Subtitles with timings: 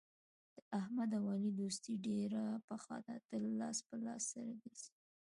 [0.55, 4.91] د احمد او علي دوستي ډېره پخه ده تل لاس په لاس سره ګرځي.